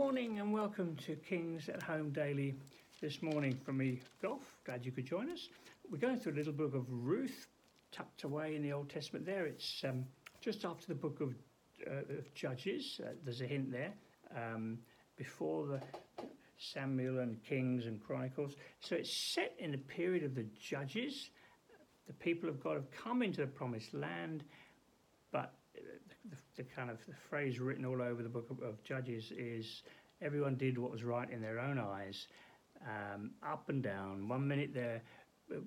[0.00, 2.54] morning and welcome to Kings at Home Daily
[3.02, 4.56] this morning from me, Golf.
[4.64, 5.50] Glad you could join us.
[5.90, 7.48] We're going through a little book of Ruth,
[7.92, 9.44] tucked away in the Old Testament there.
[9.44, 10.06] It's um,
[10.40, 11.34] just after the book of,
[11.86, 12.98] uh, of Judges.
[13.04, 13.92] Uh, there's a hint there.
[14.34, 14.78] Um,
[15.18, 15.82] before the
[16.56, 18.54] Samuel and Kings and Chronicles.
[18.80, 21.28] So it's set in the period of the Judges.
[22.06, 24.44] The people of God have come into the promised land,
[25.30, 25.52] but
[26.60, 29.82] the, kind of phrase written all over the book of, of, Judges is
[30.20, 32.26] everyone did what was right in their own eyes,
[32.86, 34.28] um, up and down.
[34.28, 35.02] One minute they're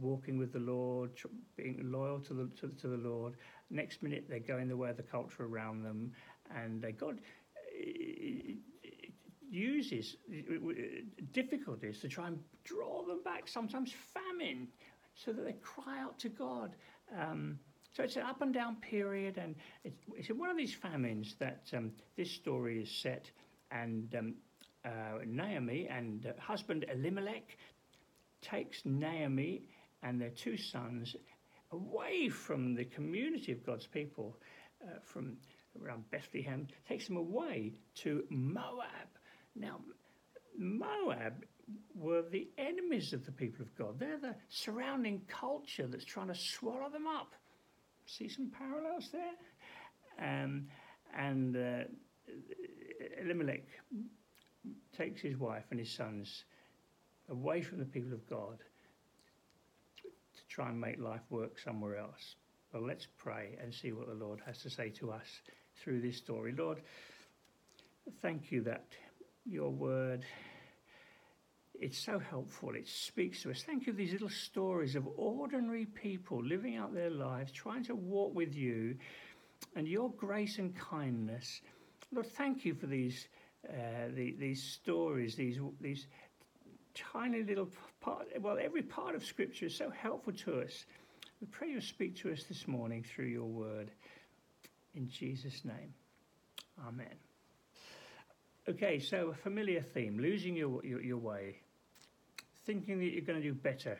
[0.00, 1.10] walking with the Lord,
[1.56, 3.34] being loyal to the to, to, the Lord.
[3.70, 6.12] Next minute they're going the way of the culture around them,
[6.54, 7.18] and uh, God
[9.50, 10.16] uses
[11.32, 13.48] difficulties to try and draw them back.
[13.48, 14.68] Sometimes famine,
[15.14, 16.76] so that they cry out to God.
[17.18, 17.58] Um,
[17.96, 21.62] so it's an up and down period, and it's, it's one of these famines that
[21.74, 23.30] um, this story is set.
[23.70, 24.34] And um,
[24.84, 27.56] uh, Naomi and uh, husband Elimelech
[28.42, 29.62] takes Naomi
[30.02, 31.16] and their two sons
[31.72, 34.36] away from the community of God's people,
[34.82, 35.38] uh, from
[35.82, 39.08] around Bethlehem, takes them away to Moab.
[39.54, 39.80] Now,
[40.58, 41.46] Moab
[41.94, 43.98] were the enemies of the people of God.
[43.98, 47.32] They're the surrounding culture that's trying to swallow them up.
[48.06, 49.34] See some parallels there?
[50.18, 50.68] Um,
[51.16, 51.84] and uh,
[53.20, 53.64] Elimelech
[54.96, 56.44] takes his wife and his sons
[57.28, 58.58] away from the people of God
[60.02, 62.36] to try and make life work somewhere else.
[62.72, 65.26] Well, let's pray and see what the Lord has to say to us
[65.82, 66.54] through this story.
[66.56, 66.82] Lord,
[68.22, 68.86] thank you that
[69.44, 70.24] your word
[71.80, 72.74] it's so helpful.
[72.74, 73.62] It speaks to us.
[73.62, 77.94] Thank you for these little stories of ordinary people living out their lives, trying to
[77.94, 78.96] walk with you,
[79.74, 81.60] and your grace and kindness.
[82.12, 83.28] Lord, thank you for these
[83.68, 86.06] uh, the, these stories, these these
[86.94, 87.68] tiny little
[88.00, 88.28] part.
[88.40, 90.86] Well, every part of Scripture is so helpful to us.
[91.40, 93.90] We pray you speak to us this morning through your word.
[94.94, 95.92] In Jesus' name,
[96.86, 97.14] Amen.
[98.68, 101.60] Okay, so a familiar theme: losing your, your, your way
[102.66, 103.98] thinking that you're going to do better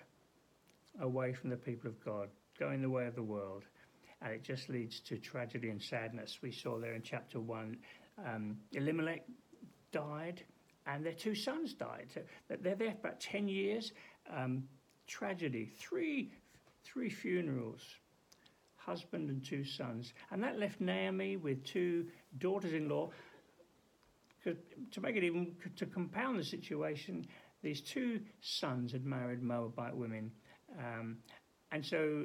[1.00, 2.28] away from the people of God,
[2.58, 3.64] going the way of the world.
[4.22, 6.38] And it just leads to tragedy and sadness.
[6.42, 7.76] We saw there in chapter 1
[8.24, 9.24] um, Elimelech
[9.92, 10.42] died
[10.86, 12.06] and their two sons died.
[12.14, 13.92] So they're there for about 10 years.
[14.34, 14.64] Um,
[15.06, 16.32] tragedy, three,
[16.84, 17.80] three funerals,
[18.76, 20.12] husband and two sons.
[20.30, 22.06] And that left Naomi with two
[22.38, 23.10] daughters in law.
[24.44, 27.26] To make it even, to compound the situation,
[27.66, 30.30] these two sons had married Moabite women.
[30.78, 31.16] Um,
[31.72, 32.24] and so,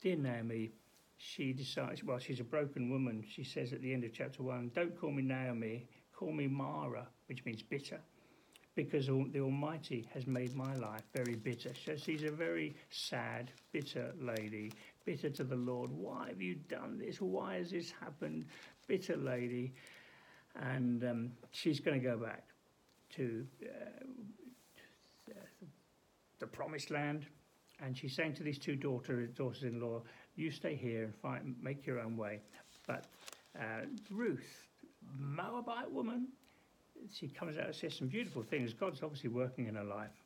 [0.00, 0.70] dear Naomi,
[1.18, 3.22] she decides, well, she's a broken woman.
[3.28, 7.06] She says at the end of chapter one, Don't call me Naomi, call me Mara,
[7.26, 8.00] which means bitter,
[8.74, 11.72] because the Almighty has made my life very bitter.
[11.84, 14.72] So she's a very sad, bitter lady,
[15.04, 15.90] bitter to the Lord.
[15.90, 17.20] Why have you done this?
[17.20, 18.46] Why has this happened?
[18.86, 19.74] Bitter lady.
[20.54, 22.44] And um, she's going to go back
[23.16, 24.04] to uh,
[26.56, 27.26] promised land.
[27.82, 30.02] And she's saying to these two daughter, daughters-in-law,
[30.34, 32.40] you stay here and fight, make your own way.
[32.86, 33.04] But
[33.58, 34.66] uh, Ruth,
[35.18, 36.28] Moabite woman,
[37.12, 38.72] she comes out and says some beautiful things.
[38.72, 40.16] God's obviously working in her life.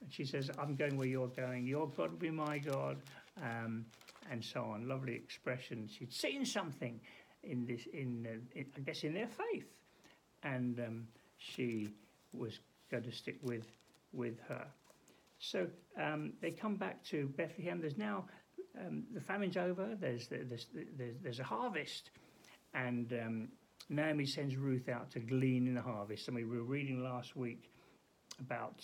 [0.00, 1.66] And she says, I'm going where you're going.
[1.66, 2.96] Your God will be my God.
[3.42, 3.84] Um,
[4.30, 4.88] and so on.
[4.88, 5.88] Lovely expression.
[5.88, 7.00] She'd seen something
[7.42, 9.66] in this, in, uh, in I guess, in their faith.
[10.42, 11.90] And um, she
[12.32, 12.60] was
[12.90, 13.66] going to stick with,
[14.12, 14.66] with her.
[15.40, 15.66] So
[15.98, 17.80] um, they come back to Bethlehem.
[17.80, 18.26] There's now
[18.78, 19.96] um, the famine's over.
[19.98, 22.10] There's there's, there's, there's a harvest,
[22.74, 23.48] and um,
[23.88, 26.28] Naomi sends Ruth out to glean in the harvest.
[26.28, 27.70] And we were reading last week
[28.38, 28.80] about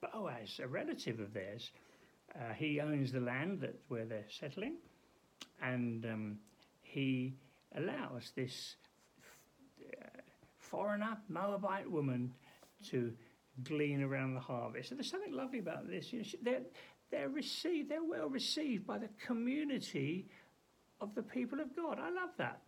[0.00, 1.70] Boaz, a relative of theirs.
[2.34, 4.76] Uh, he owns the land that where they're settling,
[5.62, 6.38] and um,
[6.82, 7.34] he
[7.76, 8.76] allows this
[9.80, 10.20] uh,
[10.58, 12.32] foreigner Moabite woman
[12.90, 13.12] to
[13.62, 14.90] glean around the harvest.
[14.90, 16.12] And there's something lovely about this.
[16.12, 16.62] You know, they're,
[17.10, 20.26] they're received, they're well received by the community
[21.00, 21.98] of the people of God.
[21.98, 22.60] I love that.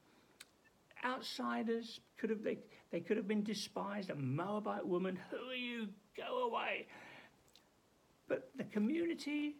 [1.04, 2.58] Outsiders could have they,
[2.90, 4.10] they could have been despised.
[4.10, 5.88] A Moabite woman, who are you?
[6.16, 6.86] Go away.
[8.28, 9.56] But the community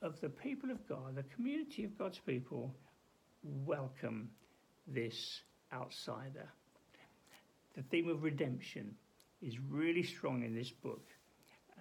[0.00, 2.74] of the people of God, the community of God's people,
[3.42, 4.30] welcome
[4.86, 5.42] this
[5.72, 6.48] outsider.
[7.76, 8.94] The theme of redemption
[9.42, 11.06] is really strong in this book.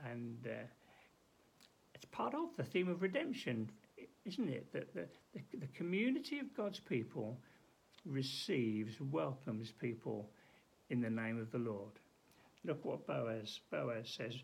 [0.10, 0.66] And uh,
[1.94, 3.70] it's part of the theme of redemption,
[4.26, 4.72] isn't it?
[4.74, 7.38] That the, the, the community of God's people
[8.06, 10.30] receives, welcomes people
[10.90, 11.94] in the name of the Lord.
[12.66, 14.36] look what Boaz Boaz says.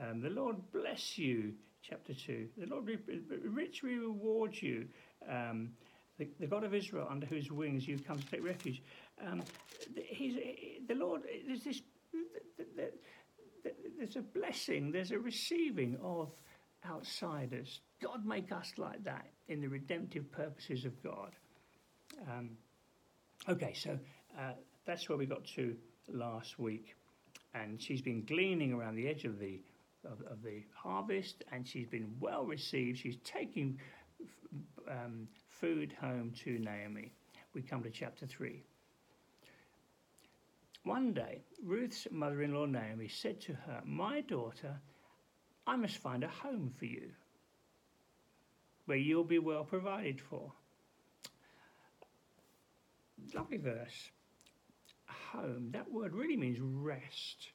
[0.00, 1.52] Um, the Lord bless you,
[1.82, 2.48] chapter two.
[2.56, 2.88] The Lord
[3.44, 4.86] richly reward you.
[5.28, 5.70] Um,
[6.18, 8.82] the, the, God of Israel, under whose wings you come to take refuge.
[9.26, 9.42] Um,
[9.96, 10.36] he's,
[10.86, 11.82] the Lord, there's this,
[13.98, 16.30] there's a blessing, there's a receiving of
[16.88, 17.80] outsiders.
[18.02, 21.32] God make us like that in the redemptive purposes of God.
[22.28, 22.50] Um,
[23.48, 23.98] okay, so
[24.38, 24.52] uh,
[24.86, 25.76] that's where we got to
[26.08, 26.96] last week,
[27.54, 29.60] and she's been gleaning around the edge of the
[30.04, 32.98] of, of the harvest, and she's been well received.
[32.98, 33.78] She's taking
[34.88, 37.12] um, food home to Naomi.
[37.54, 38.64] We come to chapter three.
[40.84, 44.80] One day, Ruth's mother in law Naomi said to her, My daughter,
[45.66, 47.10] I must find a home for you
[48.86, 50.52] where you'll be well provided for.
[53.34, 54.10] Lovely verse.
[55.06, 57.50] Home, that word really means rest.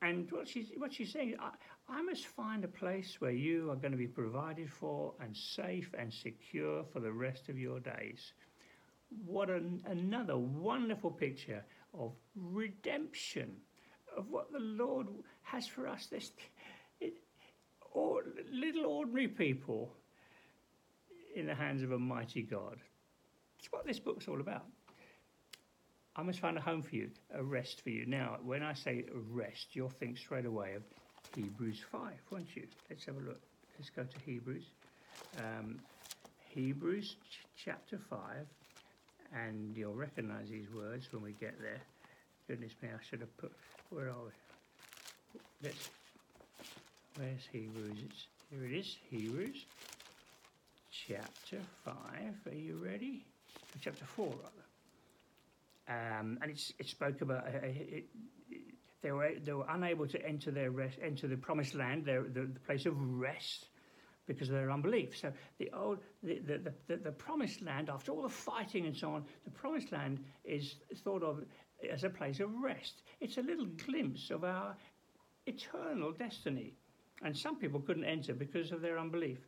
[0.00, 1.50] And what she's, what she's saying, I,
[1.88, 5.92] I must find a place where you are going to be provided for and safe
[5.98, 8.32] and secure for the rest of your days.
[9.26, 11.64] What an, another wonderful picture
[11.98, 13.56] of redemption,
[14.16, 15.06] of what the Lord
[15.42, 16.06] has for us.
[16.06, 16.32] This,
[17.92, 19.92] or little ordinary people
[21.34, 22.78] in the hands of a mighty God.
[23.58, 24.64] It's what this book's all about.
[26.14, 28.04] I must find a home for you, a rest for you.
[28.06, 30.82] Now, when I say rest, you'll think straight away of
[31.34, 32.66] Hebrews 5, won't you?
[32.90, 33.40] Let's have a look.
[33.78, 34.64] Let's go to Hebrews.
[35.38, 35.80] Um,
[36.50, 38.18] Hebrews ch- chapter 5,
[39.34, 41.80] and you'll recognize these words when we get there.
[42.48, 43.52] Goodness me, I should have put.
[43.90, 45.40] Where are we?
[45.62, 45.90] Let's
[47.16, 47.98] Where's Hebrews?
[48.06, 49.66] It's, here it is, Hebrews
[51.08, 51.94] chapter 5.
[52.46, 53.24] Are you ready?
[53.80, 56.20] Chapter 4, rather.
[56.20, 58.04] Um, and it's, it spoke about uh, it,
[58.50, 58.58] it,
[59.02, 62.42] they were they were unable to enter their rest, enter the promised land, their, the,
[62.42, 63.66] the place of rest,
[64.32, 65.16] because of their unbelief.
[65.16, 69.10] So the old the, the, the, the, promised land, after all the fighting and so
[69.14, 71.44] on, the promised land is thought of
[71.90, 73.02] as a place of rest.
[73.20, 74.76] It's a little glimpse of our
[75.46, 76.74] eternal destiny
[77.22, 79.38] and some people couldn't enter because of their unbelief.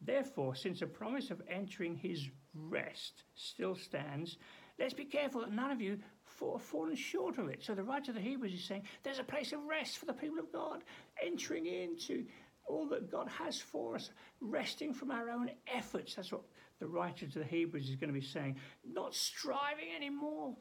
[0.00, 4.38] Therefore, since a promise of entering his rest still stands,
[4.78, 7.62] let's be careful that none of you fall, fallen short of it.
[7.62, 10.12] So the writer of the Hebrews is saying there's a place of rest for the
[10.12, 10.84] people of God,
[11.22, 12.24] entering into
[12.70, 16.14] all that God has for us, resting from our own efforts.
[16.14, 16.42] That's what
[16.78, 18.56] the writer to the Hebrews is going to be saying.
[18.90, 20.56] Not striving anymore,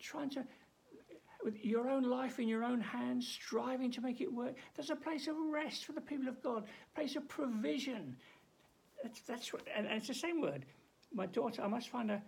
[0.00, 0.44] trying to
[1.44, 4.54] with your own life in your own hands, striving to make it work.
[4.74, 8.16] There's a place of rest for the people of God, a place of provision.
[9.02, 10.64] That's, that's what, and, and it's the same word.
[11.12, 12.22] My daughter, I must find a,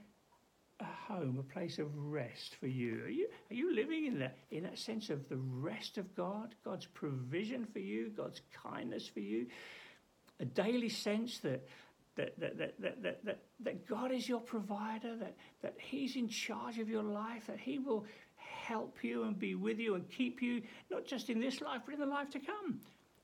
[0.80, 3.02] a home, a place of rest for you.
[3.04, 6.54] Are you, are you living in that, in that sense of the rest of God,
[6.64, 9.46] God's provision for you, God's kindness for you?
[10.40, 11.66] A daily sense that
[12.16, 16.28] that, that, that, that, that, that, that God is your provider, that, that He's in
[16.28, 18.06] charge of your life, that He will
[18.36, 21.94] help you and be with you and keep you, not just in this life, but
[21.94, 22.80] in the life to come.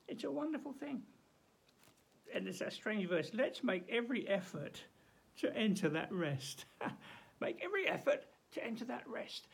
[0.08, 1.02] It's a wonderful thing.
[2.34, 3.30] And it's a strange verse.
[3.32, 4.82] Let's make every effort
[5.38, 6.64] to enter that rest.
[7.40, 9.46] make every effort to enter that rest.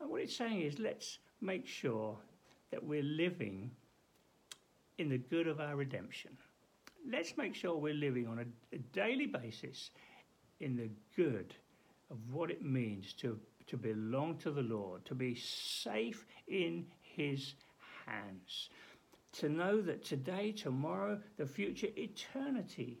[0.00, 2.16] And what it's saying is let's make sure
[2.70, 3.70] that we're living
[4.98, 6.36] in the good of our redemption.
[7.10, 9.90] Let's make sure we're living on a, a daily basis
[10.60, 11.54] in the good
[12.10, 17.54] of what it means to to belong to the Lord, to be safe in His
[18.06, 18.70] hands,
[19.32, 22.98] to know that today, tomorrow, the future, eternity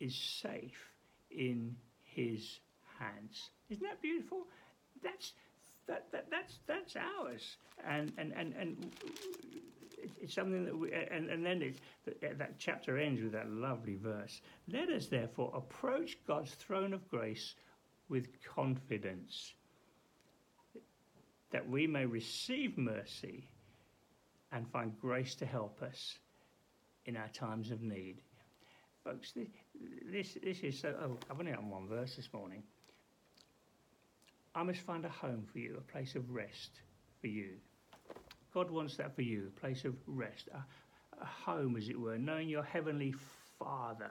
[0.00, 0.90] is safe
[1.30, 2.58] in His
[3.02, 3.50] hands.
[3.70, 4.46] Isn't that beautiful?
[5.02, 5.32] That's
[5.86, 7.56] that, that that's that's ours,
[7.86, 8.92] and and and and
[10.20, 14.40] it's something that we and, and then it, that, chapter ends with that lovely verse.
[14.68, 17.54] Let us therefore approach God's throne of grace
[18.08, 19.54] with confidence
[21.50, 23.48] that we may receive mercy
[24.52, 26.18] and find grace to help us
[27.06, 28.20] in our times of need.
[29.04, 29.32] Folks,
[30.10, 30.94] this, this is so.
[31.02, 32.62] Oh, I've only got one verse this morning.
[34.54, 36.80] I must find a home for you, a place of rest
[37.20, 37.54] for you.
[38.52, 40.58] God wants that for you, a place of rest, a,
[41.22, 43.14] a home, as it were, knowing your heavenly
[43.58, 44.10] Father,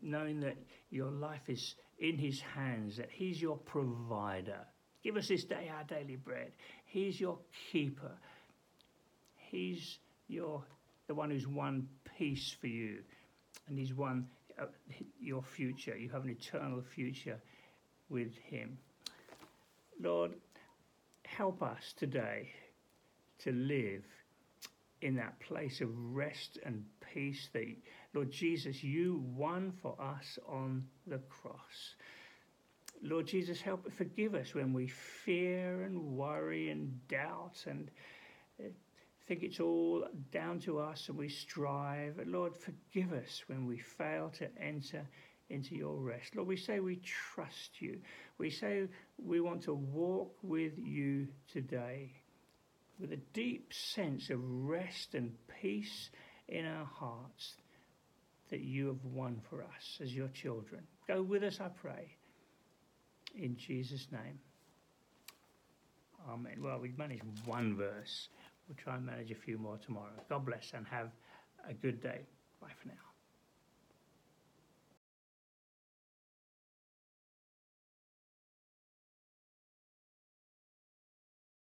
[0.00, 0.56] knowing that
[0.90, 4.60] your life is in His hands, that He's your provider
[5.04, 6.52] Give us this day our daily bread.
[6.86, 7.38] He's your
[7.70, 8.12] keeper.
[9.36, 10.64] He's your
[11.06, 13.00] the one who's won peace for you,
[13.68, 14.26] and He's won
[14.58, 14.64] uh,
[15.20, 15.94] your future.
[15.94, 17.38] You have an eternal future
[18.08, 18.78] with Him.
[20.00, 20.32] Lord,
[21.24, 22.50] help us today
[23.40, 24.04] to live
[25.02, 27.66] in that place of rest and peace that,
[28.14, 31.96] Lord Jesus, you won for us on the cross.
[33.02, 37.90] Lord Jesus, help forgive us when we fear and worry and doubt and
[38.58, 38.68] uh,
[39.26, 42.18] think it's all down to us and we strive.
[42.26, 45.06] Lord, forgive us when we fail to enter
[45.50, 46.34] into your rest.
[46.34, 47.00] Lord, we say we
[47.34, 48.00] trust you.
[48.38, 52.12] We say we want to walk with you today
[52.98, 56.10] with a deep sense of rest and peace
[56.48, 57.54] in our hearts
[58.50, 60.82] that you have won for us as your children.
[61.08, 62.16] Go with us, I pray.
[63.36, 64.38] In Jesus' name.
[66.28, 66.62] Amen.
[66.62, 68.28] Well, we've managed one verse.
[68.68, 70.12] We'll try and manage a few more tomorrow.
[70.28, 71.10] God bless and have
[71.68, 72.20] a good day.
[72.60, 73.13] Bye for now.